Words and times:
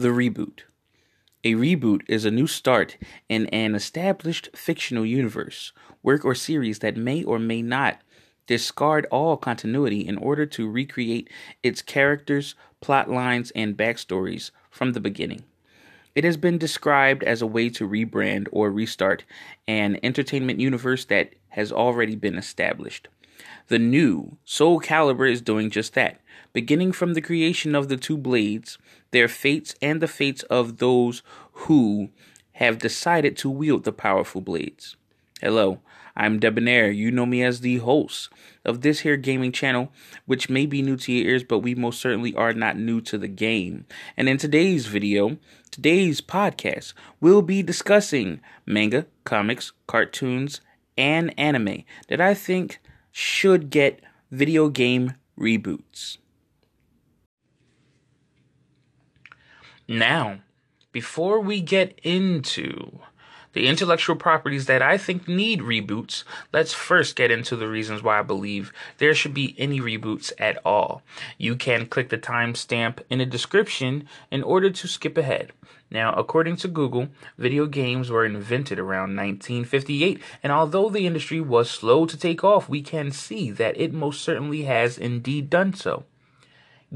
The 0.00 0.10
reboot. 0.10 0.60
A 1.42 1.54
reboot 1.54 2.02
is 2.06 2.24
a 2.24 2.30
new 2.30 2.46
start 2.46 2.96
in 3.28 3.46
an 3.46 3.74
established 3.74 4.48
fictional 4.54 5.04
universe, 5.04 5.72
work, 6.04 6.24
or 6.24 6.36
series 6.36 6.78
that 6.78 6.96
may 6.96 7.24
or 7.24 7.40
may 7.40 7.62
not 7.62 8.00
discard 8.46 9.06
all 9.10 9.36
continuity 9.36 10.06
in 10.06 10.16
order 10.16 10.46
to 10.46 10.70
recreate 10.70 11.28
its 11.64 11.82
characters, 11.82 12.54
plot 12.80 13.10
lines, 13.10 13.50
and 13.56 13.76
backstories 13.76 14.52
from 14.70 14.92
the 14.92 15.00
beginning. 15.00 15.42
It 16.14 16.22
has 16.22 16.36
been 16.36 16.58
described 16.58 17.24
as 17.24 17.42
a 17.42 17.46
way 17.48 17.68
to 17.70 17.88
rebrand 17.88 18.46
or 18.52 18.70
restart 18.70 19.24
an 19.66 19.98
entertainment 20.04 20.60
universe 20.60 21.06
that 21.06 21.34
has 21.48 21.72
already 21.72 22.14
been 22.14 22.36
established. 22.36 23.08
The 23.66 23.80
new 23.80 24.38
Soul 24.44 24.80
Calibur 24.80 25.28
is 25.28 25.40
doing 25.40 25.70
just 25.70 25.94
that, 25.94 26.20
beginning 26.52 26.92
from 26.92 27.14
the 27.14 27.20
creation 27.20 27.74
of 27.74 27.88
the 27.88 27.96
two 27.96 28.16
blades, 28.16 28.78
their 29.10 29.28
fates, 29.28 29.74
and 29.80 30.00
the 30.00 30.08
fates 30.08 30.42
of 30.44 30.78
those 30.78 31.22
who 31.52 32.10
have 32.52 32.78
decided 32.78 33.36
to 33.36 33.50
wield 33.50 33.84
the 33.84 33.92
powerful 33.92 34.40
blades. 34.40 34.96
Hello, 35.40 35.80
I'm 36.16 36.40
Debonair. 36.40 36.90
You 36.90 37.12
know 37.12 37.26
me 37.26 37.44
as 37.44 37.60
the 37.60 37.76
host 37.76 38.28
of 38.64 38.80
this 38.80 39.00
here 39.00 39.16
gaming 39.16 39.52
channel, 39.52 39.92
which 40.26 40.50
may 40.50 40.66
be 40.66 40.82
new 40.82 40.96
to 40.96 41.12
your 41.12 41.30
ears, 41.30 41.44
but 41.44 41.60
we 41.60 41.76
most 41.76 42.00
certainly 42.00 42.34
are 42.34 42.52
not 42.52 42.76
new 42.76 43.00
to 43.02 43.16
the 43.16 43.28
game. 43.28 43.86
And 44.16 44.28
in 44.28 44.36
today's 44.36 44.86
video, 44.86 45.38
today's 45.70 46.20
podcast, 46.20 46.92
we'll 47.20 47.42
be 47.42 47.62
discussing 47.62 48.40
manga, 48.66 49.06
comics, 49.22 49.70
cartoons, 49.86 50.60
and 50.96 51.32
anime 51.38 51.84
that 52.08 52.20
I 52.20 52.34
think 52.34 52.80
should 53.12 53.70
get 53.70 54.00
video 54.32 54.68
game 54.68 55.14
reboots. 55.38 56.18
Now, 59.90 60.40
before 60.92 61.40
we 61.40 61.62
get 61.62 61.98
into 62.02 62.98
the 63.54 63.66
intellectual 63.66 64.16
properties 64.16 64.66
that 64.66 64.82
I 64.82 64.98
think 64.98 65.26
need 65.26 65.60
reboots, 65.60 66.24
let's 66.52 66.74
first 66.74 67.16
get 67.16 67.30
into 67.30 67.56
the 67.56 67.68
reasons 67.68 68.02
why 68.02 68.18
I 68.18 68.22
believe 68.22 68.70
there 68.98 69.14
should 69.14 69.32
be 69.32 69.54
any 69.56 69.80
reboots 69.80 70.30
at 70.38 70.58
all. 70.62 71.00
You 71.38 71.56
can 71.56 71.86
click 71.86 72.10
the 72.10 72.18
timestamp 72.18 72.98
in 73.08 73.18
the 73.18 73.24
description 73.24 74.06
in 74.30 74.42
order 74.42 74.68
to 74.68 74.86
skip 74.86 75.16
ahead. 75.16 75.52
Now, 75.90 76.12
according 76.12 76.56
to 76.56 76.68
Google, 76.68 77.08
video 77.38 77.64
games 77.64 78.10
were 78.10 78.26
invented 78.26 78.78
around 78.78 79.16
1958, 79.16 80.20
and 80.42 80.52
although 80.52 80.90
the 80.90 81.06
industry 81.06 81.40
was 81.40 81.70
slow 81.70 82.04
to 82.04 82.18
take 82.18 82.44
off, 82.44 82.68
we 82.68 82.82
can 82.82 83.10
see 83.10 83.50
that 83.52 83.80
it 83.80 83.94
most 83.94 84.20
certainly 84.20 84.64
has 84.64 84.98
indeed 84.98 85.48
done 85.48 85.72
so. 85.72 86.04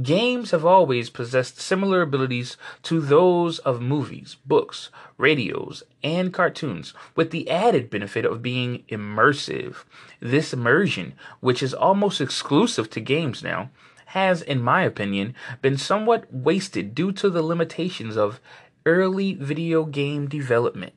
Games 0.00 0.52
have 0.52 0.64
always 0.64 1.10
possessed 1.10 1.60
similar 1.60 2.00
abilities 2.00 2.56
to 2.84 2.98
those 2.98 3.58
of 3.58 3.82
movies, 3.82 4.38
books, 4.46 4.88
radios, 5.18 5.82
and 6.02 6.32
cartoons, 6.32 6.94
with 7.14 7.30
the 7.30 7.50
added 7.50 7.90
benefit 7.90 8.24
of 8.24 8.40
being 8.40 8.84
immersive. 8.88 9.84
This 10.18 10.54
immersion, 10.54 11.12
which 11.40 11.62
is 11.62 11.74
almost 11.74 12.22
exclusive 12.22 12.88
to 12.88 13.00
games 13.00 13.42
now, 13.42 13.70
has, 14.06 14.40
in 14.40 14.62
my 14.62 14.82
opinion, 14.82 15.34
been 15.60 15.76
somewhat 15.76 16.32
wasted 16.32 16.94
due 16.94 17.12
to 17.12 17.28
the 17.28 17.42
limitations 17.42 18.16
of 18.16 18.40
early 18.86 19.34
video 19.34 19.84
game 19.84 20.27
development. 20.27 20.94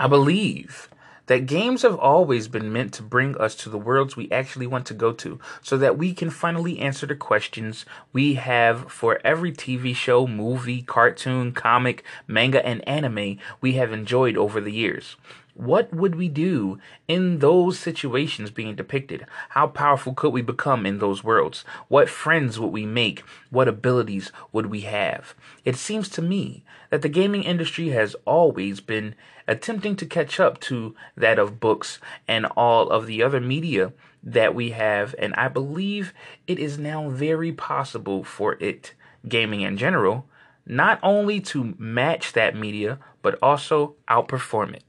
I 0.00 0.06
believe 0.06 0.88
that 1.26 1.46
games 1.46 1.82
have 1.82 1.98
always 1.98 2.48
been 2.48 2.72
meant 2.72 2.92
to 2.94 3.02
bring 3.02 3.36
us 3.38 3.54
to 3.56 3.68
the 3.68 3.78
worlds 3.78 4.16
we 4.16 4.30
actually 4.30 4.66
want 4.66 4.86
to 4.86 4.94
go 4.94 5.12
to 5.12 5.38
so 5.62 5.76
that 5.76 5.98
we 5.98 6.14
can 6.14 6.30
finally 6.30 6.78
answer 6.78 7.06
the 7.06 7.14
questions 7.14 7.84
we 8.12 8.34
have 8.34 8.90
for 8.90 9.20
every 9.24 9.52
TV 9.52 9.94
show, 9.94 10.26
movie, 10.26 10.82
cartoon, 10.82 11.52
comic, 11.52 12.04
manga, 12.26 12.64
and 12.64 12.86
anime 12.88 13.38
we 13.60 13.72
have 13.72 13.92
enjoyed 13.92 14.36
over 14.36 14.60
the 14.60 14.72
years. 14.72 15.16
What 15.56 15.90
would 15.90 16.16
we 16.16 16.28
do 16.28 16.78
in 17.08 17.38
those 17.38 17.78
situations 17.78 18.50
being 18.50 18.74
depicted? 18.74 19.26
How 19.48 19.66
powerful 19.66 20.12
could 20.12 20.34
we 20.34 20.42
become 20.42 20.84
in 20.84 20.98
those 20.98 21.24
worlds? 21.24 21.64
What 21.88 22.10
friends 22.10 22.60
would 22.60 22.72
we 22.72 22.84
make? 22.84 23.20
What 23.48 23.66
abilities 23.66 24.30
would 24.52 24.66
we 24.66 24.82
have? 24.82 25.34
It 25.64 25.76
seems 25.76 26.10
to 26.10 26.20
me 26.20 26.62
that 26.90 27.00
the 27.00 27.08
gaming 27.08 27.42
industry 27.42 27.88
has 27.88 28.14
always 28.26 28.80
been 28.80 29.14
attempting 29.48 29.96
to 29.96 30.04
catch 30.04 30.38
up 30.38 30.60
to 30.60 30.94
that 31.16 31.38
of 31.38 31.58
books 31.58 32.00
and 32.28 32.44
all 32.54 32.90
of 32.90 33.06
the 33.06 33.22
other 33.22 33.40
media 33.40 33.94
that 34.22 34.54
we 34.54 34.72
have, 34.72 35.14
and 35.18 35.32
I 35.36 35.48
believe 35.48 36.12
it 36.46 36.58
is 36.58 36.78
now 36.78 37.08
very 37.08 37.52
possible 37.52 38.24
for 38.24 38.58
it, 38.60 38.92
gaming 39.26 39.62
in 39.62 39.78
general, 39.78 40.26
not 40.66 40.98
only 41.02 41.40
to 41.40 41.74
match 41.78 42.34
that 42.34 42.54
media, 42.54 42.98
but 43.22 43.38
also 43.40 43.94
outperform 44.06 44.74
it. 44.74 44.82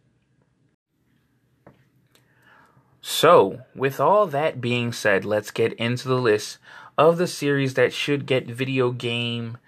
So, 3.09 3.62
with 3.73 4.01
all 4.01 4.28
that 4.28 4.59
being 4.59 4.91
said, 4.91 5.23
let's 5.23 5.50
get 5.50 5.72
into 5.75 6.09
the 6.09 6.19
list 6.19 6.57
of 6.97 7.18
the 7.18 7.25
series 7.25 7.75
that 7.75 7.94
should 7.94 8.25
get 8.25 8.47
video 8.47 8.91
game 8.91 9.59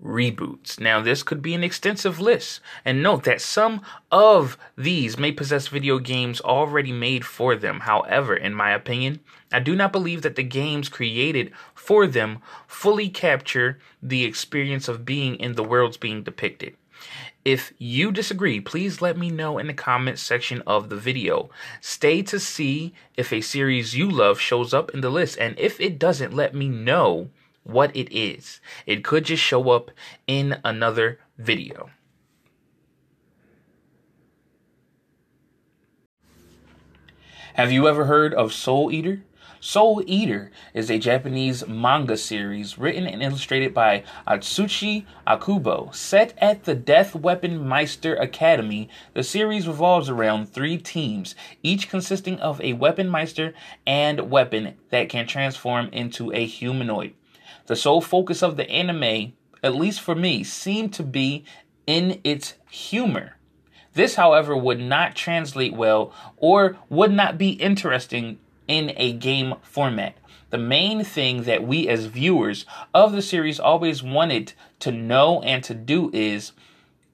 reboots. 0.00 0.78
Now, 0.78 1.02
this 1.02 1.24
could 1.24 1.42
be 1.42 1.54
an 1.54 1.64
extensive 1.64 2.20
list, 2.20 2.60
and 2.84 3.02
note 3.02 3.24
that 3.24 3.40
some 3.40 3.82
of 4.12 4.56
these 4.76 5.18
may 5.18 5.32
possess 5.32 5.66
video 5.66 5.98
games 5.98 6.40
already 6.40 6.92
made 6.92 7.26
for 7.26 7.56
them. 7.56 7.80
However, 7.80 8.36
in 8.36 8.54
my 8.54 8.70
opinion, 8.70 9.18
I 9.52 9.58
do 9.58 9.74
not 9.74 9.90
believe 9.90 10.22
that 10.22 10.36
the 10.36 10.44
games 10.44 10.88
created 10.88 11.50
for 11.74 12.06
them 12.06 12.38
fully 12.68 13.08
capture 13.08 13.80
the 14.00 14.24
experience 14.24 14.86
of 14.86 15.04
being 15.04 15.34
in 15.34 15.54
the 15.54 15.64
worlds 15.64 15.96
being 15.96 16.22
depicted. 16.22 16.76
If 17.44 17.72
you 17.78 18.12
disagree, 18.12 18.60
please 18.60 19.00
let 19.00 19.16
me 19.16 19.30
know 19.30 19.58
in 19.58 19.68
the 19.68 19.74
comments 19.74 20.22
section 20.22 20.62
of 20.66 20.90
the 20.90 20.96
video. 20.96 21.48
Stay 21.80 22.22
to 22.22 22.38
see 22.38 22.92
if 23.16 23.32
a 23.32 23.40
series 23.40 23.96
you 23.96 24.10
love 24.10 24.38
shows 24.40 24.74
up 24.74 24.90
in 24.90 25.00
the 25.00 25.10
list, 25.10 25.38
and 25.38 25.58
if 25.58 25.80
it 25.80 25.98
doesn't, 25.98 26.34
let 26.34 26.54
me 26.54 26.68
know 26.68 27.30
what 27.62 27.94
it 27.96 28.14
is. 28.14 28.60
It 28.86 29.04
could 29.04 29.24
just 29.24 29.42
show 29.42 29.70
up 29.70 29.90
in 30.26 30.60
another 30.64 31.20
video. 31.38 31.90
Have 37.54 37.72
you 37.72 37.88
ever 37.88 38.04
heard 38.04 38.34
of 38.34 38.52
Soul 38.52 38.92
Eater? 38.92 39.22
Soul 39.60 40.04
Eater 40.06 40.52
is 40.72 40.88
a 40.88 40.98
Japanese 40.98 41.66
manga 41.66 42.16
series 42.16 42.78
written 42.78 43.08
and 43.08 43.20
illustrated 43.20 43.74
by 43.74 44.04
Atsushi 44.24 45.04
Ohkubo. 45.26 45.92
Set 45.92 46.32
at 46.38 46.62
the 46.62 46.76
Death 46.76 47.16
Weapon 47.16 47.66
Meister 47.66 48.14
Academy, 48.14 48.88
the 49.14 49.24
series 49.24 49.66
revolves 49.66 50.08
around 50.08 50.46
three 50.46 50.78
teams, 50.78 51.34
each 51.64 51.88
consisting 51.88 52.38
of 52.38 52.60
a 52.60 52.74
weapon 52.74 53.08
meister 53.08 53.52
and 53.84 54.30
weapon 54.30 54.74
that 54.90 55.08
can 55.08 55.26
transform 55.26 55.88
into 55.88 56.32
a 56.32 56.46
humanoid. 56.46 57.14
The 57.66 57.74
sole 57.74 58.00
focus 58.00 58.44
of 58.44 58.56
the 58.56 58.70
anime, 58.70 59.32
at 59.64 59.74
least 59.74 60.00
for 60.00 60.14
me, 60.14 60.44
seemed 60.44 60.94
to 60.94 61.02
be 61.02 61.44
in 61.84 62.20
its 62.22 62.54
humor. 62.70 63.38
This, 63.94 64.14
however, 64.14 64.56
would 64.56 64.78
not 64.78 65.16
translate 65.16 65.72
well 65.72 66.12
or 66.36 66.76
would 66.88 67.10
not 67.10 67.36
be 67.38 67.50
interesting 67.50 68.38
in 68.68 68.92
a 68.96 69.12
game 69.14 69.54
format. 69.62 70.16
The 70.50 70.58
main 70.58 71.02
thing 71.04 71.42
that 71.42 71.66
we 71.66 71.88
as 71.88 72.06
viewers 72.06 72.64
of 72.94 73.12
the 73.12 73.22
series 73.22 73.58
always 73.58 74.02
wanted 74.02 74.52
to 74.80 74.92
know 74.92 75.42
and 75.42 75.64
to 75.64 75.74
do 75.74 76.10
is 76.14 76.52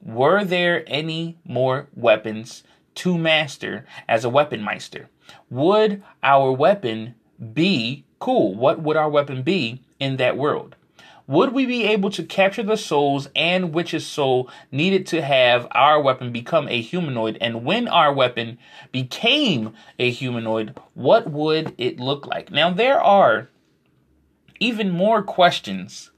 were 0.01 0.43
there 0.43 0.83
any 0.87 1.37
more 1.43 1.87
weapons 1.95 2.63
to 2.95 3.17
master 3.17 3.85
as 4.07 4.23
a 4.23 4.29
weapon 4.29 4.61
meister? 4.61 5.09
Would 5.49 6.03
our 6.21 6.51
weapon 6.51 7.15
be 7.53 8.05
cool? 8.19 8.55
What 8.55 8.81
would 8.81 8.95
our 8.95 9.09
weapon 9.09 9.41
be 9.43 9.81
in 9.99 10.17
that 10.17 10.37
world? 10.37 10.75
Would 11.27 11.53
we 11.53 11.65
be 11.65 11.85
able 11.85 12.11
to 12.11 12.23
capture 12.23 12.61
the 12.61 12.77
souls 12.77 13.29
and 13.35 13.73
Witch's 13.73 14.05
soul 14.05 14.49
needed 14.71 15.07
to 15.07 15.23
have 15.23 15.67
our 15.71 15.99
weapon 15.99 16.31
become 16.31 16.67
a 16.67 16.81
humanoid? 16.81 17.37
And 17.41 17.65
when 17.65 17.87
our 17.87 18.13
weapon 18.13 18.59
became 18.91 19.73
a 19.97 20.11
humanoid, 20.11 20.79
what 20.93 21.29
would 21.29 21.73
it 21.79 21.99
look 21.99 22.27
like? 22.27 22.51
Now, 22.51 22.69
there 22.69 23.01
are 23.01 23.49
even 24.59 24.91
more 24.91 25.23
questions 25.23 26.11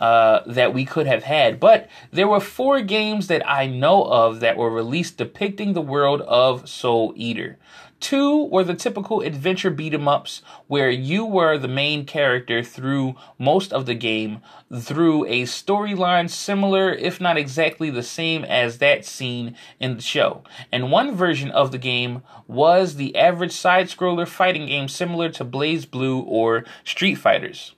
uh, 0.00 0.40
that 0.46 0.74
we 0.74 0.84
could 0.84 1.06
have 1.06 1.24
had, 1.24 1.60
but 1.60 1.88
there 2.10 2.28
were 2.28 2.40
four 2.40 2.80
games 2.80 3.28
that 3.28 3.46
I 3.48 3.66
know 3.66 4.04
of 4.04 4.40
that 4.40 4.56
were 4.56 4.70
released 4.70 5.16
depicting 5.16 5.72
the 5.72 5.82
world 5.82 6.22
of 6.22 6.68
Soul 6.68 7.12
Eater. 7.16 7.58
Two 7.98 8.44
were 8.44 8.62
the 8.62 8.74
typical 8.74 9.22
adventure 9.22 9.70
beat 9.70 9.94
'em 9.94 10.06
ups 10.06 10.42
where 10.66 10.90
you 10.90 11.24
were 11.24 11.56
the 11.56 11.66
main 11.68 12.04
character 12.04 12.62
through 12.62 13.14
most 13.38 13.72
of 13.72 13.86
the 13.86 13.94
game 13.94 14.42
through 14.74 15.24
a 15.26 15.42
storyline 15.44 16.28
similar, 16.28 16.92
if 16.92 17.20
not 17.20 17.38
exactly 17.38 17.88
the 17.88 18.02
same 18.02 18.44
as 18.44 18.78
that 18.78 19.04
seen 19.06 19.56
in 19.80 19.96
the 19.96 20.02
show. 20.02 20.42
And 20.70 20.90
one 20.90 21.14
version 21.14 21.50
of 21.50 21.72
the 21.72 21.78
game 21.78 22.22
was 22.46 22.96
the 22.96 23.16
average 23.16 23.52
side 23.52 23.86
scroller 23.86 24.28
fighting 24.28 24.66
game 24.66 24.88
similar 24.88 25.30
to 25.30 25.44
BlazBlue 25.44 26.22
or 26.26 26.64
Street 26.84 27.14
Fighters. 27.14 27.75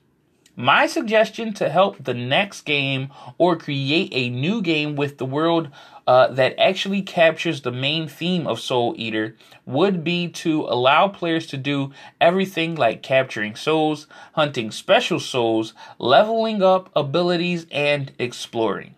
My 0.61 0.87
suggestion 0.87 1.53
to 1.53 1.69
help 1.69 2.03
the 2.03 2.13
next 2.13 2.63
game 2.63 3.11
or 3.37 3.55
create 3.55 4.09
a 4.11 4.29
new 4.29 4.61
game 4.61 4.97
with 4.97 5.17
the 5.17 5.25
world 5.25 5.69
uh, 6.05 6.27
that 6.33 6.59
actually 6.59 7.01
captures 7.01 7.61
the 7.61 7.71
main 7.71 8.09
theme 8.09 8.45
of 8.45 8.59
Soul 8.59 8.93
Eater 8.97 9.37
would 9.65 10.03
be 10.03 10.27
to 10.27 10.63
allow 10.63 11.07
players 11.07 11.47
to 11.47 11.57
do 11.57 11.93
everything 12.19 12.75
like 12.75 13.01
capturing 13.01 13.55
souls, 13.55 14.07
hunting 14.33 14.69
special 14.69 15.21
souls, 15.21 15.73
leveling 15.97 16.61
up 16.61 16.89
abilities, 16.93 17.65
and 17.71 18.11
exploring. 18.19 18.95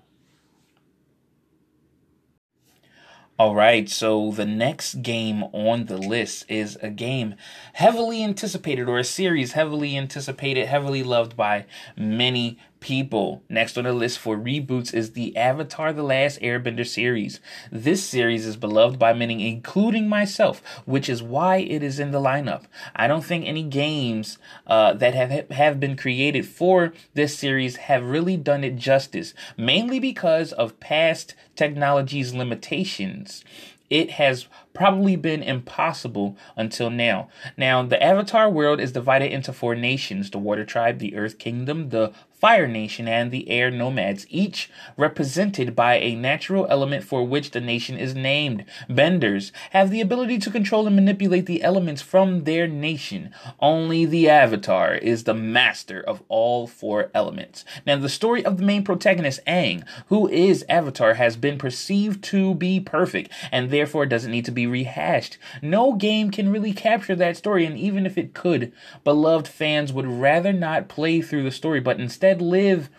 All 3.41 3.55
right, 3.55 3.89
so 3.89 4.29
the 4.29 4.45
next 4.45 5.01
game 5.01 5.45
on 5.45 5.85
the 5.85 5.97
list 5.97 6.45
is 6.47 6.77
a 6.83 6.91
game 6.91 7.33
heavily 7.73 8.23
anticipated, 8.23 8.87
or 8.87 8.99
a 8.99 9.03
series 9.03 9.53
heavily 9.53 9.97
anticipated, 9.97 10.67
heavily 10.67 11.01
loved 11.01 11.35
by 11.35 11.65
many 11.97 12.59
people. 12.81 13.41
Next 13.47 13.77
on 13.77 13.85
the 13.85 13.93
list 13.93 14.19
for 14.19 14.35
reboots 14.35 14.93
is 14.93 15.11
the 15.11 15.37
Avatar 15.37 15.93
The 15.93 16.03
Last 16.03 16.41
Airbender 16.41 16.85
series. 16.85 17.39
This 17.71 18.03
series 18.03 18.45
is 18.45 18.57
beloved 18.57 18.99
by 18.99 19.13
many, 19.13 19.47
including 19.47 20.09
myself, 20.09 20.61
which 20.85 21.07
is 21.07 21.23
why 21.23 21.57
it 21.57 21.81
is 21.81 21.99
in 21.99 22.11
the 22.11 22.19
lineup. 22.19 22.63
I 22.93 23.07
don't 23.07 23.23
think 23.23 23.45
any 23.45 23.63
games 23.63 24.37
uh, 24.67 24.93
that 24.95 25.13
have, 25.13 25.49
have 25.51 25.79
been 25.79 25.95
created 25.95 26.45
for 26.45 26.91
this 27.13 27.37
series 27.37 27.77
have 27.77 28.03
really 28.03 28.35
done 28.35 28.65
it 28.65 28.75
justice, 28.75 29.33
mainly 29.55 29.99
because 29.99 30.51
of 30.51 30.79
past 30.81 31.35
technology's 31.55 32.33
limitations 32.33 33.45
it 33.91 34.11
has 34.11 34.47
probably 34.73 35.15
been 35.15 35.43
impossible 35.43 36.37
until 36.55 36.89
now. 36.89 37.29
Now, 37.57 37.83
the 37.83 38.01
Avatar 38.01 38.49
world 38.49 38.79
is 38.79 38.91
divided 38.91 39.31
into 39.31 39.53
four 39.53 39.75
nations 39.75 40.29
the 40.29 40.37
Water 40.37 40.65
Tribe, 40.65 40.99
the 40.99 41.15
Earth 41.15 41.37
Kingdom, 41.37 41.89
the 41.89 42.13
Fire 42.41 42.67
Nation, 42.67 43.07
and 43.07 43.29
the 43.29 43.47
Air 43.51 43.69
Nomads, 43.69 44.25
each 44.27 44.71
represented 44.97 45.75
by 45.75 45.97
a 45.97 46.15
natural 46.15 46.65
element 46.71 47.03
for 47.03 47.23
which 47.23 47.51
the 47.51 47.61
nation 47.61 47.97
is 47.97 48.15
named. 48.15 48.65
Benders 48.89 49.51
have 49.69 49.91
the 49.91 50.01
ability 50.01 50.39
to 50.39 50.49
control 50.49 50.87
and 50.87 50.95
manipulate 50.95 51.45
the 51.45 51.61
elements 51.61 52.01
from 52.01 52.45
their 52.45 52.67
nation. 52.67 53.29
Only 53.59 54.05
the 54.05 54.27
Avatar 54.27 54.95
is 54.95 55.25
the 55.25 55.35
master 55.35 56.01
of 56.01 56.23
all 56.29 56.65
four 56.65 57.11
elements. 57.13 57.63
Now, 57.85 57.97
the 57.97 58.09
story 58.09 58.43
of 58.43 58.57
the 58.57 58.65
main 58.65 58.83
protagonist, 58.83 59.39
Aang, 59.45 59.85
who 60.07 60.27
is 60.27 60.65
Avatar, 60.67 61.13
has 61.13 61.37
been 61.37 61.59
perceived 61.59 62.23
to 62.23 62.55
be 62.55 62.79
perfect 62.79 63.31
and 63.51 63.69
therefore 63.69 64.07
doesn't 64.07 64.31
need 64.31 64.45
to 64.45 64.51
be 64.51 64.60
rehashed. 64.65 65.37
No 65.61 65.93
game 65.93 66.31
can 66.31 66.51
really 66.51 66.73
capture 66.73 67.15
that 67.15 67.37
story, 67.37 67.65
and 67.65 67.77
even 67.77 68.05
if 68.05 68.17
it 68.17 68.33
could, 68.33 68.71
beloved 69.03 69.47
fans 69.47 69.91
would 69.91 70.07
rather 70.07 70.53
not 70.53 70.87
play 70.87 71.21
through 71.21 71.43
the 71.43 71.51
story, 71.51 71.79
but 71.79 71.99
instead 71.99 72.21
instead 72.21 72.41
live 72.41 72.89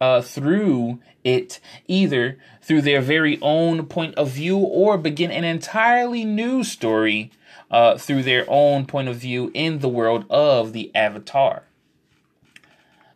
uh, 0.00 0.20
through 0.20 1.00
it 1.24 1.60
either 1.88 2.38
through 2.60 2.80
their 2.80 3.00
very 3.00 3.40
own 3.42 3.86
point 3.86 4.14
of 4.14 4.30
view 4.30 4.56
or 4.56 4.96
begin 4.96 5.30
an 5.30 5.44
entirely 5.44 6.24
new 6.24 6.62
story 6.62 7.30
uh, 7.70 7.96
through 7.98 8.22
their 8.22 8.44
own 8.48 8.86
point 8.86 9.08
of 9.08 9.16
view 9.16 9.50
in 9.52 9.80
the 9.80 9.88
world 9.88 10.24
of 10.30 10.72
the 10.72 10.94
avatar. 10.94 11.64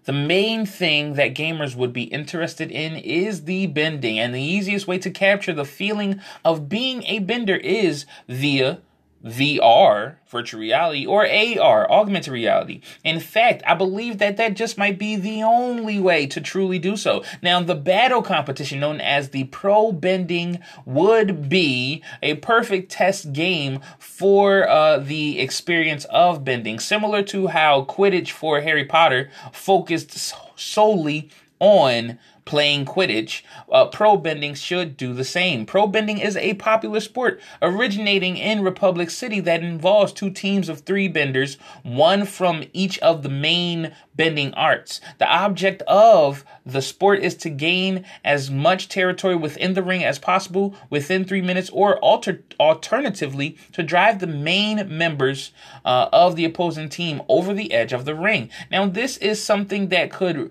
The 0.07 0.13
main 0.13 0.67
thing 0.67 1.15
that 1.15 1.35
gamers 1.35 1.75
would 1.75 1.93
be 1.93 2.05
interested 2.05 2.71
in 2.71 2.95
is 2.95 3.45
the 3.45 3.67
bending, 3.67 4.21
and 4.21 4.33
the 4.33 4.41
easiest 4.41 4.87
way 4.87 4.99
to 4.99 5.11
capture 5.11 5.53
the 5.53 5.65
feeling 5.65 6.21
of 6.45 6.69
being 6.69 7.03
a 7.07 7.19
bender 7.19 7.57
is 7.57 8.07
via 8.29 8.79
VR, 9.27 10.17
virtual 10.29 10.61
reality, 10.61 11.05
or 11.05 11.27
AR, 11.27 11.91
augmented 11.91 12.33
reality. 12.33 12.81
In 13.03 13.19
fact, 13.19 13.63
I 13.67 13.75
believe 13.75 14.19
that 14.19 14.37
that 14.37 14.55
just 14.55 14.79
might 14.79 14.99
be 14.99 15.17
the 15.17 15.43
only 15.43 15.99
way 15.99 16.27
to 16.29 16.41
truly 16.41 16.79
do 16.79 16.97
so. 16.97 17.25
Now, 17.43 17.61
the 17.63 17.75
battle 17.75 18.23
competition 18.23 18.81
known 18.81 19.01
as 19.01 19.31
the 19.31 19.45
Pro 19.45 19.91
Bending 19.91 20.61
would 20.85 21.49
be 21.49 22.03
a 22.23 22.35
perfect 22.35 22.93
test 22.93 23.33
game 23.33 23.81
for 23.99 24.69
uh, 24.69 24.99
the 24.99 25.41
experience 25.41 26.05
of 26.07 26.45
bending, 26.45 26.79
similar 26.79 27.23
to 27.25 27.49
how 27.49 27.85
Quidditch 27.85 28.31
for 28.31 28.61
Harry 28.61 28.85
Potter 28.85 29.31
focused 29.53 30.35
solely 30.57 31.31
on 31.59 32.19
playing 32.47 32.87
Quidditch, 32.87 33.43
uh, 33.71 33.87
pro 33.87 34.17
bending 34.17 34.55
should 34.55 34.97
do 34.97 35.13
the 35.13 35.25
same. 35.25 35.67
Pro 35.67 35.87
bending 35.87 36.19
is 36.19 36.37
a 36.37 36.55
popular 36.55 37.01
sport 37.01 37.41
originating 37.61 38.39
in 38.39 38.63
Republic 38.63 39.11
City 39.11 39.41
that 39.41 39.63
involves 39.63 40.13
two 40.13 40.31
teams 40.31 40.71
of 40.71 40.81
three 40.81 41.09
benders, 41.09 41.59
one 41.83 42.25
from 42.25 42.65
each 42.73 42.99
of 43.01 43.23
the 43.23 43.29
main 43.29 43.93
bending 44.15 44.55
arts. 44.55 45.01
The 45.19 45.29
object 45.29 45.83
of 45.83 46.45
the 46.65 46.81
sport 46.81 47.21
is 47.21 47.35
to 47.37 47.51
gain 47.51 48.05
as 48.25 48.51
much 48.51 48.89
territory 48.89 49.37
within 49.37 49.75
the 49.75 49.83
ring 49.83 50.03
as 50.03 50.19
possible 50.19 50.75
within 50.89 51.25
three 51.25 51.43
minutes, 51.43 51.69
or 51.71 51.99
alter- 51.99 52.45
alternatively, 52.59 53.59
to 53.73 53.83
drive 53.83 54.21
the 54.21 54.27
main 54.27 54.97
members 54.97 55.53
uh, 55.85 56.09
of 56.13 56.37
the 56.37 56.45
opposing 56.45 56.89
team 56.89 57.23
over 57.29 57.53
the 57.53 57.73
edge 57.73 57.93
of 57.93 58.05
the 58.05 58.15
ring. 58.15 58.51
Now, 58.71 58.87
this 58.87 59.17
is 59.19 59.43
something 59.43 59.89
that 59.89 60.11
could 60.11 60.51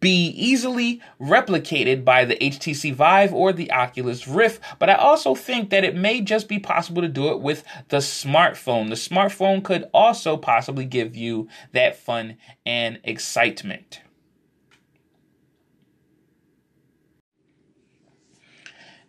be 0.00 0.26
easily 0.30 1.00
replicated 1.20 2.04
by 2.04 2.24
the 2.24 2.36
HTC 2.36 2.92
Vive 2.92 3.32
or 3.32 3.52
the 3.52 3.70
Oculus 3.70 4.26
Rift, 4.26 4.60
but 4.78 4.90
I 4.90 4.94
also 4.94 5.34
think 5.34 5.70
that 5.70 5.84
it 5.84 5.94
may 5.94 6.20
just 6.20 6.48
be 6.48 6.58
possible 6.58 7.02
to 7.02 7.08
do 7.08 7.28
it 7.28 7.40
with 7.40 7.64
the 7.88 7.98
smartphone. 7.98 8.88
The 8.88 8.94
smartphone 8.96 9.62
could 9.62 9.88
also 9.94 10.36
possibly 10.36 10.84
give 10.84 11.16
you 11.16 11.48
that 11.72 11.96
fun 11.96 12.36
and 12.66 12.98
excitement. 13.04 14.00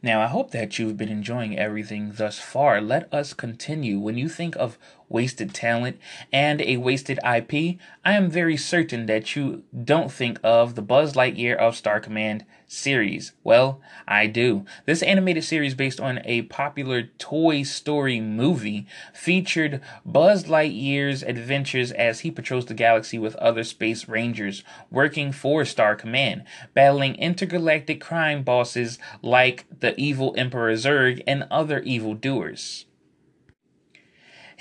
Now, 0.04 0.22
I 0.22 0.28
hope 0.28 0.50
that 0.52 0.80
you've 0.80 0.98
been 0.98 1.10
enjoying 1.10 1.58
everything 1.60 2.14
thus 2.16 2.40
far. 2.40 2.82
Let 2.82 3.12
us 3.14 3.34
continue. 3.34 4.00
When 4.00 4.18
you 4.18 4.30
think 4.30 4.56
of 4.56 4.80
wasted 5.12 5.54
talent 5.54 5.98
and 6.32 6.62
a 6.62 6.78
wasted 6.78 7.20
IP, 7.20 7.78
I 8.04 8.14
am 8.14 8.30
very 8.30 8.58
certain 8.58 9.06
that 9.08 9.36
you 9.36 9.64
don't 9.84 10.12
think 10.12 10.40
of 10.44 10.76
the 10.76 10.82
Buzz 10.82 11.14
Lightyear 11.14 11.58
of 11.58 11.76
Star 11.76 12.00
Command 12.00 12.46
series. 12.68 13.34
Well, 13.44 13.82
I 14.08 14.28
do. 14.28 14.66
This 14.86 15.04
animated 15.04 15.44
series, 15.44 15.76
based 15.76 16.00
on 16.00 16.22
a 16.24 16.44
popular 16.44 17.04
Toy 17.18 17.64
Story 17.64 18.22
movie, 18.22 18.88
featured 19.14 19.82
Buzz 20.06 20.46
Lightyear's 20.46 21.22
adventures 21.22 21.92
as 21.92 22.22
he 22.22 22.32
patrols 22.32 22.66
the 22.66 22.74
galaxy 22.74 23.20
with 23.20 23.36
other 23.36 23.66
space 23.66 24.08
rangers 24.08 24.64
working 24.90 25.32
for 25.34 25.66
Star 25.66 25.96
Command, 25.96 26.44
battling 26.74 27.16
intergalactic 27.16 28.00
crime 28.00 28.42
bosses 28.42 28.98
like 29.22 29.66
the 29.82 30.00
evil 30.00 30.34
Emperor 30.38 30.74
Zurg 30.74 31.22
and 31.28 31.46
other 31.52 31.82
evildoers. 31.82 32.86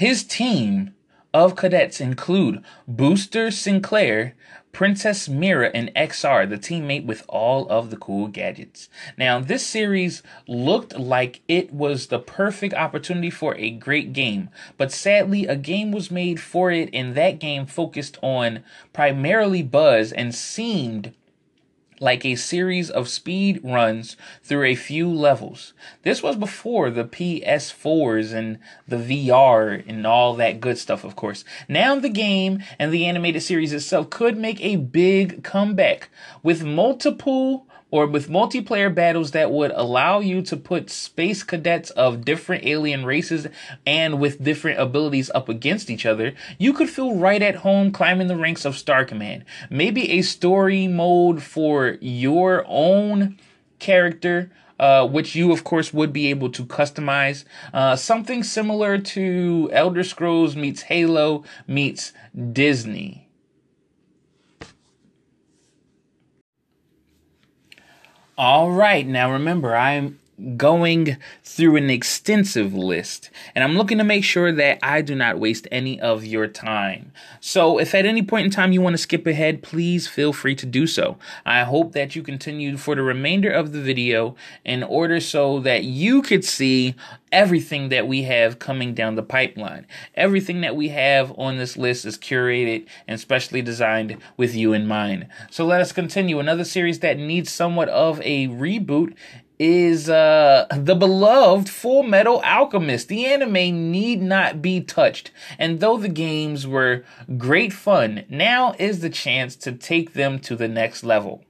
His 0.01 0.25
team 0.25 0.95
of 1.35 1.57
cadets 1.57 2.01
include 2.01 2.65
Booster 2.89 3.51
Sinclair, 3.51 4.35
Princess 4.73 5.29
Mira, 5.29 5.71
and 5.75 5.95
XR, 5.95 6.49
the 6.49 6.57
teammate 6.57 7.05
with 7.05 7.23
all 7.29 7.69
of 7.69 7.91
the 7.91 7.99
cool 7.99 8.27
gadgets. 8.29 8.89
Now, 9.19 9.41
this 9.41 9.67
series 9.67 10.23
looked 10.49 10.99
like 10.99 11.43
it 11.49 11.75
was 11.75 12.07
the 12.07 12.19
perfect 12.19 12.73
opportunity 12.73 13.29
for 13.29 13.55
a 13.57 13.73
great 13.73 14.15
game, 14.15 14.49
but 14.79 14.91
sadly, 14.91 15.45
a 15.47 15.55
game 15.55 15.93
was 15.93 16.11
made 16.11 16.41
for 16.41 16.71
it, 16.71 16.89
and 16.95 17.15
that 17.15 17.39
game 17.39 17.67
focused 17.67 18.17
on 18.23 18.65
primarily 18.95 19.63
Buzz 19.63 20.13
and 20.13 20.35
seemed 20.35 21.13
like 22.01 22.25
a 22.25 22.35
series 22.35 22.91
of 22.91 23.09
speed 23.09 23.61
runs 23.63 24.17
through 24.43 24.65
a 24.65 24.75
few 24.75 25.09
levels. 25.09 25.75
This 26.03 26.23
was 26.23 26.35
before 26.35 26.91
the 26.91 27.05
PS4s 27.05 28.33
and 28.33 28.59
the 28.89 28.97
VR 28.97 29.87
and 29.87 30.07
all 30.07 30.35
that 30.35 30.61
good 30.61 30.79
stuff, 30.79 31.05
of 31.05 31.15
course. 31.15 31.45
Now 31.69 31.95
the 31.97 32.09
game 32.09 32.65
and 32.79 32.91
the 32.91 33.07
animated 33.07 33.43
series 33.43 33.75
itself 33.75 34.09
could 34.09 34.39
make 34.39 34.61
a 34.63 34.77
big 34.77 35.45
comeback 35.45 36.09
with 36.43 36.65
multiple 36.65 37.67
or 37.91 38.07
with 38.07 38.29
multiplayer 38.29 38.95
battles 38.95 39.33
that 39.33 39.51
would 39.51 39.73
allow 39.73 40.21
you 40.21 40.43
to 40.43 40.57
put 40.57 40.91
space 40.91 41.43
cadets 41.43 41.91
of 41.91 42.25
different 42.25 42.65
alien 42.65 43.05
races 43.05 43.47
and 43.87 44.21
with 44.21 44.43
different 44.43 44.81
abilities 44.81 45.31
up 45.35 45.49
against 45.49 45.91
each 45.91 46.07
other, 46.07 46.33
you 46.59 46.73
could 46.73 46.89
feel 46.89 47.17
right 47.17 47.43
at 47.43 47.57
home 47.57 47.91
climbing 47.91 48.29
the 48.29 48.37
ranks 48.37 48.65
of 48.65 48.77
Star 48.77 49.05
Command. 49.05 49.45
Maybe 49.69 50.13
a 50.13 50.23
story 50.23 50.87
mode 50.87 51.43
for 51.43 51.97
your 52.01 52.65
own 52.67 53.39
character. 53.79 54.51
Uh, 54.79 55.07
which 55.07 55.35
you, 55.35 55.53
of 55.53 55.63
course, 55.63 55.93
would 55.93 56.11
be 56.11 56.29
able 56.29 56.49
to 56.49 56.65
customize. 56.65 57.45
Uh, 57.75 57.95
something 57.95 58.43
similar 58.43 58.97
to 58.97 59.69
Elder 59.75 60.03
Scrolls 60.03 60.57
meets 60.57 60.81
Halo 60.81 61.45
meets 61.67 62.15
Disney. 62.55 63.29
All 68.43 68.71
right, 68.71 69.07
now 69.07 69.33
remember, 69.33 69.77
I'm 69.77 70.19
going 70.57 71.17
through 71.43 71.77
an 71.77 71.91
extensive 71.91 72.75
list 72.75 73.31
and 73.55 73.65
I'm 73.65 73.77
looking 73.77 73.99
to 73.99 74.05
make 74.05 74.25
sure 74.25 74.53
that 74.53 74.79
I 74.83 75.03
do 75.03 75.15
not 75.15 75.39
waste 75.39 75.67
any 75.71 76.01
of 76.01 76.25
your 76.25 76.47
time. 76.47 77.13
So 77.41 77.79
if 77.79 77.95
at 77.95 78.07
any 78.07 78.23
point 78.23 78.47
in 78.47 78.51
time 78.51 78.73
you 78.73 78.81
want 78.81 78.95
to 78.95 79.03
skip 79.03 79.27
ahead, 79.27 79.63
please 79.63 80.07
feel 80.07 80.33
free 80.33 80.55
to 80.57 80.67
do 80.67 80.87
so. 80.87 81.19
I 81.45 81.65
hope 81.65 81.93
that 81.93 82.17
you 82.17 82.23
continue 82.23 82.77
for 82.77 82.95
the 82.95 83.03
remainder 83.03 83.51
of 83.51 83.73
the 83.73 83.81
video 83.81 84.37
in 84.65 84.83
order 84.83 85.21
so 85.21 85.61
that 85.61 85.85
you 85.85 86.23
could 86.23 86.45
see 86.45 86.95
everything 87.33 87.89
that 87.91 88.09
we 88.09 88.23
have 88.23 88.59
coming 88.59 88.95
down 88.95 89.15
the 89.15 89.23
pipeline. 89.23 89.87
Everything 90.15 90.61
that 90.63 90.77
we 90.77 90.89
have 90.89 91.37
on 91.39 91.59
this 91.59 91.77
list 91.77 92.05
is 92.05 92.19
curated 92.19 92.87
and 93.07 93.21
specially 93.21 93.63
designed 93.63 94.19
with 94.37 94.55
you 94.55 94.73
in 94.73 94.87
mind. 94.87 95.27
So 95.51 95.65
let 95.65 95.81
us 95.81 95.93
continue. 95.93 96.39
Another 96.39 96.65
series 96.65 97.01
that 97.01 97.19
needs 97.19 97.51
somewhat 97.51 97.89
of 97.89 98.21
a 98.23 98.49
reboot 98.49 99.15
is 99.61 100.09
uh 100.09 100.67
the 100.75 100.95
beloved 100.95 101.69
Full 101.69 102.03
Metal 102.03 102.41
Alchemist. 102.41 103.09
The 103.09 103.27
anime 103.27 103.93
need 103.93 104.23
not 104.23 104.63
be 104.63 104.81
touched. 104.81 105.31
And 105.59 105.81
though 105.81 105.99
the 105.99 106.09
games 106.09 106.67
were 106.67 107.05
great 107.37 107.73
fun, 107.73 108.25
now 108.31 108.75
is 108.79 109.01
the 109.01 109.11
chance 109.11 109.55
to 109.57 109.73
take 109.73 110.15
them 110.15 110.39
to 110.41 110.57
the 110.57 110.69
next 110.69 111.05
level. 111.05 111.45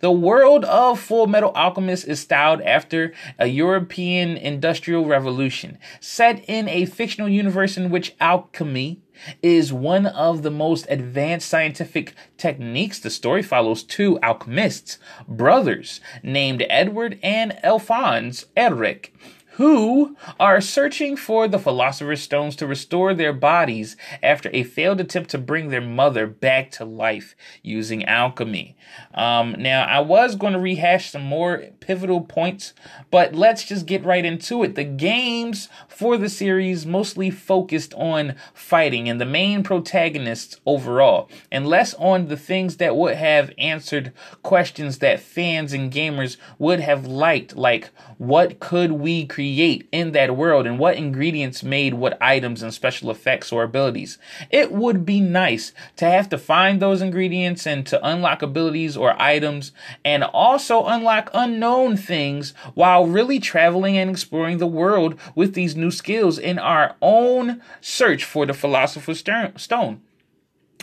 The 0.00 0.10
world 0.10 0.64
of 0.64 1.00
Full 1.00 1.26
Metal 1.26 1.52
Alchemist 1.54 2.06
is 2.08 2.20
styled 2.20 2.60
after 2.62 3.12
a 3.38 3.46
European 3.46 4.36
industrial 4.36 5.04
revolution, 5.06 5.78
set 6.00 6.44
in 6.48 6.68
a 6.68 6.86
fictional 6.86 7.28
universe 7.28 7.76
in 7.76 7.90
which 7.90 8.14
alchemy 8.20 9.00
is 9.42 9.72
one 9.72 10.06
of 10.06 10.42
the 10.42 10.50
most 10.50 10.86
advanced 10.88 11.48
scientific 11.48 12.14
techniques. 12.36 12.98
The 12.98 13.10
story 13.10 13.42
follows 13.42 13.82
two 13.82 14.18
alchemists, 14.22 14.98
brothers, 15.26 16.00
named 16.22 16.64
Edward 16.68 17.18
and 17.22 17.58
Alphonse 17.64 18.46
Elric, 18.56 19.10
who 19.56 20.14
are 20.38 20.60
searching 20.60 21.16
for 21.16 21.48
the 21.48 21.58
Philosopher's 21.58 22.20
Stones 22.20 22.56
to 22.56 22.66
restore 22.66 23.14
their 23.14 23.32
bodies 23.32 23.96
after 24.22 24.50
a 24.52 24.62
failed 24.62 25.00
attempt 25.00 25.30
to 25.30 25.38
bring 25.38 25.70
their 25.70 25.80
mother 25.80 26.26
back 26.26 26.70
to 26.70 26.84
life 26.84 27.34
using 27.62 28.04
alchemy. 28.04 28.76
Um, 29.14 29.54
now, 29.58 29.86
I 29.86 30.00
was 30.00 30.36
going 30.36 30.52
to 30.52 30.58
rehash 30.58 31.10
some 31.10 31.22
more 31.22 31.64
pivotal 31.80 32.20
points, 32.20 32.74
but 33.10 33.34
let's 33.34 33.64
just 33.64 33.86
get 33.86 34.04
right 34.04 34.26
into 34.26 34.62
it. 34.62 34.74
The 34.74 34.84
games 34.84 35.70
for 35.88 36.18
the 36.18 36.28
series 36.28 36.84
mostly 36.84 37.30
focused 37.30 37.94
on 37.94 38.34
fighting 38.52 39.08
and 39.08 39.18
the 39.18 39.24
main 39.24 39.62
protagonists 39.62 40.60
overall, 40.66 41.30
and 41.50 41.66
less 41.66 41.94
on 41.94 42.26
the 42.26 42.36
things 42.36 42.76
that 42.76 42.94
would 42.94 43.16
have 43.16 43.50
answered 43.56 44.12
questions 44.42 44.98
that 44.98 45.18
fans 45.18 45.72
and 45.72 45.90
gamers 45.90 46.36
would 46.58 46.80
have 46.80 47.06
liked, 47.06 47.56
like 47.56 47.88
what 48.18 48.60
could 48.60 48.92
we 48.92 49.24
create 49.24 49.45
create 49.46 49.88
in 49.92 50.10
that 50.10 50.36
world 50.36 50.66
and 50.66 50.76
what 50.76 50.96
ingredients 50.96 51.62
made 51.62 51.94
what 51.94 52.20
items 52.20 52.64
and 52.64 52.74
special 52.74 53.12
effects 53.12 53.52
or 53.52 53.62
abilities. 53.62 54.18
It 54.50 54.72
would 54.72 55.06
be 55.06 55.20
nice 55.20 55.72
to 55.98 56.04
have 56.04 56.28
to 56.30 56.38
find 56.38 56.82
those 56.82 57.00
ingredients 57.00 57.64
and 57.64 57.86
to 57.86 58.04
unlock 58.04 58.42
abilities 58.42 58.96
or 58.96 59.14
items 59.22 59.70
and 60.04 60.24
also 60.24 60.84
unlock 60.86 61.30
unknown 61.32 61.96
things 61.96 62.54
while 62.74 63.06
really 63.06 63.38
traveling 63.38 63.96
and 63.96 64.10
exploring 64.10 64.58
the 64.58 64.66
world 64.66 65.14
with 65.36 65.54
these 65.54 65.76
new 65.76 65.92
skills 65.92 66.40
in 66.40 66.58
our 66.58 66.96
own 67.00 67.62
search 67.80 68.24
for 68.24 68.46
the 68.46 68.54
Philosopher's 68.54 69.20
Stone. 69.20 70.00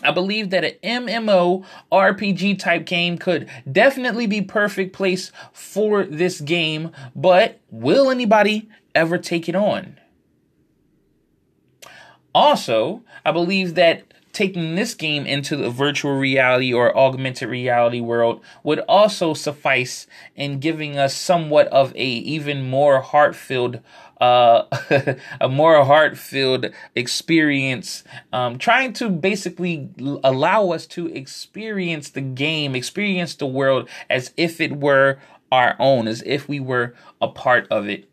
I 0.04 0.12
believe 0.12 0.50
that 0.52 0.64
an 0.64 1.06
MMO 1.08 1.66
RPG 1.92 2.60
type 2.60 2.86
game 2.86 3.18
could 3.18 3.50
definitely 3.72 4.28
be 4.28 4.42
perfect 4.42 4.94
place 4.94 5.32
for 5.52 6.04
this 6.04 6.42
game, 6.42 6.92
but 7.16 7.60
will 7.72 8.12
anybody 8.12 8.70
ever 8.94 9.18
take 9.18 9.50
it 9.50 9.56
on? 9.56 10.00
Also, 12.36 13.04
I 13.26 13.32
believe 13.32 13.76
that 13.76 14.13
taking 14.34 14.74
this 14.76 14.96
game 14.96 15.26
into 15.26 15.56
the 15.56 15.70
virtual 15.70 16.18
reality 16.18 16.74
or 16.74 16.96
augmented 16.98 17.48
reality 17.48 18.02
world 18.02 18.42
would 18.64 18.80
also 18.80 19.34
suffice 19.34 20.08
in 20.36 20.60
giving 20.60 20.98
us 20.98 21.16
somewhat 21.16 21.68
of 21.68 21.96
a 21.96 22.06
even 22.06 22.68
more 22.68 23.00
heart-filled 23.00 23.80
uh, 24.20 24.66
a 25.42 25.50
more 25.50 25.84
heart-filled 25.86 26.72
experience 26.96 28.04
um, 28.32 28.58
trying 28.58 28.92
to 28.94 29.10
basically 29.10 29.90
allow 30.24 30.70
us 30.70 30.86
to 30.88 31.08
experience 31.08 32.10
the 32.10 32.22
game 32.22 32.76
experience 32.76 33.36
the 33.36 33.46
world 33.46 33.88
as 34.10 34.34
if 34.36 34.60
it 34.60 34.78
were 34.78 35.20
our 35.52 35.76
own 35.78 36.08
as 36.08 36.24
if 36.26 36.50
we 36.50 36.60
were 36.60 36.96
a 37.22 37.28
part 37.28 37.68
of 37.70 37.88
it 37.88 38.10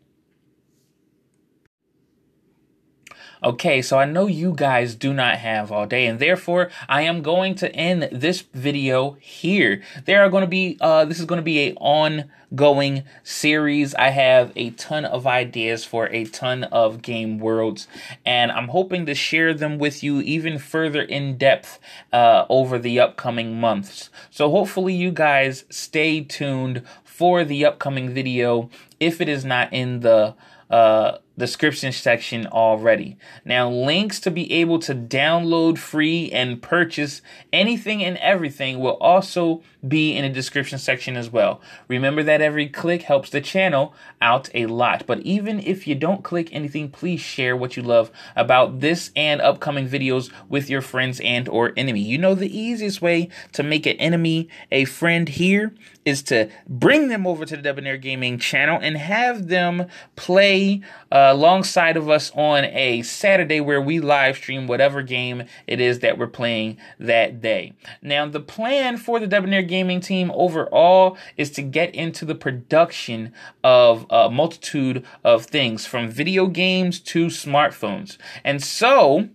Okay, 3.43 3.81
so 3.81 3.97
I 3.97 4.05
know 4.05 4.27
you 4.27 4.53
guys 4.55 4.93
do 4.93 5.15
not 5.15 5.39
have 5.39 5.71
all 5.71 5.87
day, 5.87 6.05
and 6.05 6.19
therefore 6.19 6.69
I 6.87 7.01
am 7.01 7.23
going 7.23 7.55
to 7.55 7.75
end 7.75 8.07
this 8.11 8.41
video 8.53 9.17
here. 9.19 9.81
There 10.05 10.21
are 10.21 10.29
going 10.29 10.43
to 10.43 10.47
be, 10.47 10.77
uh, 10.79 11.05
this 11.05 11.19
is 11.19 11.25
going 11.25 11.39
to 11.39 11.43
be 11.43 11.69
a 11.69 11.73
ongoing 11.73 13.03
series. 13.23 13.95
I 13.95 14.09
have 14.09 14.51
a 14.55 14.69
ton 14.71 15.05
of 15.05 15.25
ideas 15.25 15.83
for 15.83 16.05
a 16.09 16.25
ton 16.25 16.65
of 16.65 17.01
game 17.01 17.39
worlds, 17.39 17.87
and 18.23 18.51
I'm 18.51 18.67
hoping 18.67 19.07
to 19.07 19.15
share 19.15 19.55
them 19.55 19.79
with 19.79 20.03
you 20.03 20.21
even 20.21 20.59
further 20.59 21.01
in 21.01 21.39
depth 21.39 21.79
uh, 22.13 22.45
over 22.47 22.77
the 22.77 22.99
upcoming 22.99 23.59
months. 23.59 24.11
So 24.29 24.51
hopefully 24.51 24.93
you 24.93 25.11
guys 25.11 25.65
stay 25.71 26.21
tuned 26.21 26.83
for 27.03 27.43
the 27.43 27.65
upcoming 27.65 28.13
video 28.13 28.69
if 28.99 29.19
it 29.19 29.27
is 29.27 29.43
not 29.43 29.73
in 29.73 30.01
the 30.01 30.35
uh, 30.69 31.17
description 31.37 31.91
section 31.91 32.45
already. 32.47 33.17
Now, 33.45 33.69
links 33.69 34.19
to 34.21 34.31
be 34.31 34.51
able 34.53 34.79
to 34.79 34.93
download 34.93 35.77
free 35.77 36.31
and 36.31 36.61
purchase 36.61 37.21
anything 37.51 38.03
and 38.03 38.17
everything 38.17 38.79
will 38.79 38.97
also 38.97 39.63
be 39.87 40.15
in 40.15 40.23
the 40.23 40.29
description 40.29 40.77
section 40.77 41.17
as 41.17 41.29
well. 41.29 41.61
Remember 41.87 42.21
that 42.23 42.41
every 42.41 42.67
click 42.67 43.03
helps 43.03 43.29
the 43.29 43.41
channel 43.41 43.93
out 44.21 44.49
a 44.53 44.67
lot. 44.67 45.05
But 45.07 45.21
even 45.21 45.59
if 45.59 45.87
you 45.87 45.95
don't 45.95 46.23
click 46.23 46.49
anything, 46.51 46.89
please 46.89 47.19
share 47.19 47.55
what 47.55 47.75
you 47.75 47.83
love 47.83 48.11
about 48.35 48.79
this 48.79 49.11
and 49.15 49.41
upcoming 49.41 49.87
videos 49.87 50.31
with 50.49 50.69
your 50.69 50.81
friends 50.81 51.19
and 51.21 51.49
or 51.49 51.73
enemy. 51.75 52.01
You 52.01 52.17
know 52.17 52.35
the 52.35 52.55
easiest 52.55 53.01
way 53.01 53.29
to 53.53 53.63
make 53.63 53.85
an 53.85 53.97
enemy 53.97 54.49
a 54.71 54.85
friend 54.85 55.27
here 55.27 55.73
is 56.05 56.23
to 56.23 56.49
bring 56.67 57.07
them 57.07 57.27
over 57.27 57.45
to 57.45 57.55
the 57.55 57.61
Debonair 57.61 57.97
Gaming 57.97 58.39
channel 58.39 58.79
and 58.81 58.97
have 58.97 59.47
them 59.47 59.87
play 60.15 60.81
uh, 61.11 61.30
alongside 61.31 61.95
of 61.95 62.09
us 62.09 62.29
on 62.35 62.65
a 62.65 63.01
Saturday 63.03 63.61
where 63.61 63.81
we 63.81 64.01
live 64.01 64.35
stream 64.35 64.67
whatever 64.67 65.01
game 65.01 65.45
it 65.65 65.79
is 65.79 65.99
that 65.99 66.17
we're 66.17 66.27
playing 66.27 66.77
that 66.99 67.39
day. 67.41 67.71
Now, 68.01 68.27
the 68.27 68.41
plan 68.41 68.97
for 68.97 69.17
the 69.17 69.27
Debonair 69.27 69.61
Gaming 69.61 70.01
team 70.01 70.29
overall 70.35 71.17
is 71.37 71.49
to 71.51 71.61
get 71.61 71.95
into 71.95 72.25
the 72.25 72.35
production 72.35 73.31
of 73.63 74.05
a 74.09 74.29
multitude 74.29 75.05
of 75.23 75.45
things 75.45 75.85
from 75.85 76.09
video 76.09 76.47
games 76.47 76.99
to 76.99 77.27
smartphones. 77.27 78.17
And 78.43 78.61
so, 78.61 79.29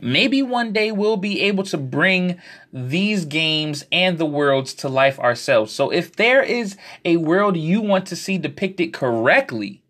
Maybe 0.00 0.40
one 0.40 0.72
day 0.72 0.92
we'll 0.92 1.16
be 1.16 1.40
able 1.40 1.64
to 1.64 1.76
bring 1.76 2.40
these 2.72 3.24
games 3.24 3.84
and 3.90 4.18
the 4.18 4.24
worlds 4.24 4.72
to 4.74 4.88
life 4.88 5.18
ourselves. 5.18 5.72
So 5.72 5.90
if 5.90 6.14
there 6.14 6.42
is 6.44 6.76
a 7.04 7.16
world 7.16 7.56
you 7.56 7.80
want 7.80 8.06
to 8.06 8.16
see 8.16 8.38
depicted 8.38 8.92
correctly, 8.92 9.82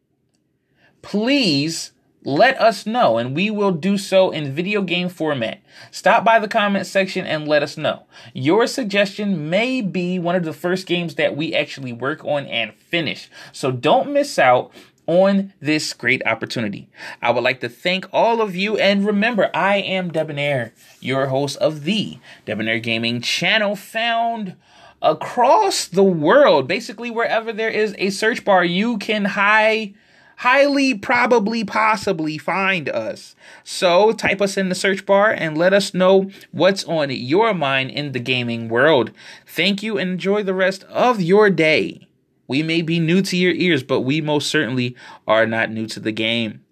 please 1.03 1.93
let 2.23 2.61
us 2.61 2.87
know 2.87 3.17
and 3.17 3.35
we 3.35 3.51
will 3.51 3.73
do 3.73 3.97
so 3.97 4.31
in 4.31 4.53
video 4.53 4.83
game 4.83 5.09
format. 5.09 5.61
Stop 5.91 6.25
by 6.25 6.39
the 6.39 6.49
comment 6.49 6.87
section 6.87 7.25
and 7.25 7.49
let 7.49 7.63
us 7.63 7.77
know. 7.77 8.05
Your 8.35 8.67
suggestion 8.67 9.49
may 9.49 9.81
be 9.81 10.19
one 10.19 10.37
of 10.37 10.45
the 10.45 10.53
first 10.53 10.87
games 10.87 11.15
that 11.15 11.37
we 11.37 11.55
actually 11.55 11.93
work 11.93 12.25
on 12.25 12.47
and 12.47 12.75
finish. 12.75 13.31
So 13.53 13.71
don't 13.71 14.13
miss 14.13 14.39
out 14.39 14.71
on 15.07 15.53
this 15.61 15.93
great 15.93 16.25
opportunity. 16.27 16.89
I 17.23 17.31
would 17.31 17.43
like 17.43 17.61
to 17.61 17.69
thank 17.69 18.07
all 18.13 18.41
of 18.43 18.55
you 18.55 18.77
and 18.77 19.05
remember 19.05 19.51
I 19.55 19.79
am 19.79 20.13
Debonair, 20.13 20.73
your 21.01 21.29
host 21.29 21.57
of 21.57 21.85
the 21.85 22.19
Debonair 22.45 22.81
Gaming 22.81 23.21
channel 23.23 23.77
found 23.77 24.57
across 25.01 25.87
the 25.87 26.05
world. 26.05 26.69
Basically 26.69 27.11
wherever 27.11 27.53
there 27.53 27.71
is 27.71 27.95
a 27.99 28.11
search 28.11 28.45
bar 28.45 28.63
you 28.63 28.99
can 28.99 29.25
high 29.25 29.95
highly 30.41 30.95
probably 30.95 31.63
possibly 31.63 32.39
find 32.39 32.89
us. 32.89 33.37
So 33.63 34.13
type 34.13 34.41
us 34.41 34.57
in 34.57 34.71
the 34.71 34.75
search 34.75 35.05
bar 35.05 35.31
and 35.31 35.57
let 35.57 35.75
us 35.75 35.93
know 35.93 36.31
what's 36.51 36.83
on 36.85 37.11
your 37.11 37.53
mind 37.53 37.91
in 37.91 38.13
the 38.13 38.21
gaming 38.21 38.71
world. 38.71 39.11
Thank 39.47 39.83
you 39.83 39.99
and 39.99 40.13
enjoy 40.13 40.43
the 40.43 40.55
rest 40.55 40.85
of 40.85 41.21
your 41.21 41.51
day. 41.51 42.09
We 42.49 42.63
may 42.63 42.81
be 42.81 42.99
new 42.99 43.21
to 43.21 43.37
your 43.37 43.53
ears, 43.53 43.83
but 43.83 44.01
we 44.01 44.23
most 44.23 44.49
certainly 44.49 44.97
are 45.29 45.45
not 45.45 45.71
new 45.71 45.87
to 45.89 46.01
the 46.01 46.11
game. 46.11 46.65